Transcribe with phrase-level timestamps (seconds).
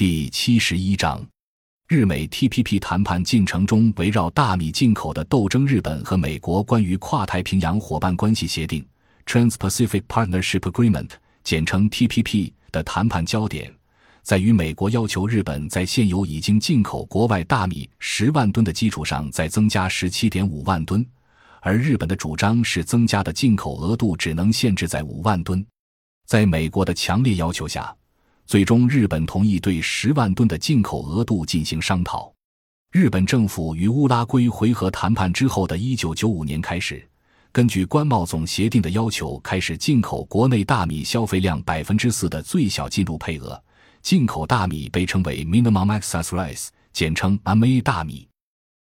[0.00, 1.22] 第七十一章，
[1.86, 5.66] 日美 TPP 谈判进程中围绕大米进口的斗争。
[5.66, 8.82] 日本和美国关于跨太平洋伙伴关系协定
[9.26, 11.10] （Trans-Pacific Partnership Agreement，
[11.44, 13.70] 简称 TPP） 的谈判焦点，
[14.22, 21.04] 在于美国要求日本在现有已经进口国外大米十万吨的基础上再增加十七点五万吨，
[21.60, 25.62] 而日本的主张是增加的进口额度只能限制在五万吨。
[26.24, 27.94] 在美国的强烈要求下，
[28.50, 32.34] 最终日本同意对十万吨的进口额度进行商讨。
[32.90, 37.00] 日本政府与乌拉圭回合谈判之后的一九九五年开始，
[37.52, 43.62] 根据关贸总协定的要求，开始进口国内大米消费量百分之四的最小进入配额。
[44.02, 48.26] 进口大米被称为 Minimum Access Rice，简称 MA 大米。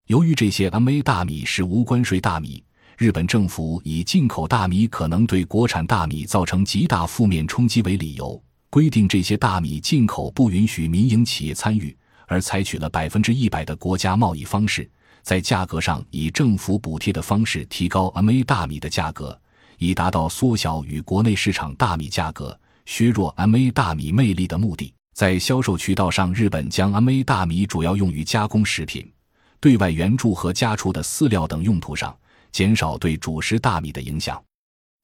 [0.07, 2.63] 由于这些 MA 大米是无关税大米。
[2.97, 11.95] 日本政府以进口大米可能对国产大米造成极大负面冲击为理由，规定这些大米进口不允许民营企业参与，
[12.27, 14.89] 而采取了百分之一百的国家贸易方式，
[15.23, 19.39] 在价格上以政府补贴的方式提高 MA 大米的价格，
[19.79, 24.93] 以达到缩小与国内市场大米价格、削弱 MA 大米魅力的目的。
[25.15, 29.11] 在销售渠道上，日本将 MA 大米主要用于加工食品、
[29.59, 32.15] 对外援助和家畜的饲料等用途上。
[32.51, 34.41] 减少对主食大米的影响，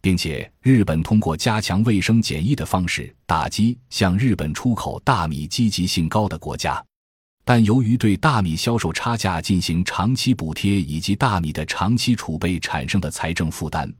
[0.05, 6.79] 并且日本通过加强卫生检疫的方式打击向日本出口大米积极性高的国家。
[7.43, 13.91] 但由于对大米销售差价进行长期补贴以及大米的长期储备产生的财政负担，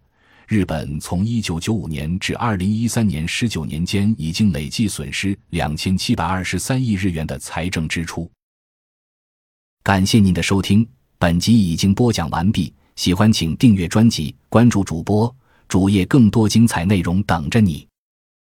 [0.47, 8.29] 日本从1995年至2013年19年间已经累计损失2723亿日元的财政支出。
[9.81, 12.71] 感谢您的收听，本集已经播讲完毕。
[12.95, 15.35] 喜欢请订阅专辑，关注主播
[15.67, 17.87] 主页，更多精彩内容等着你。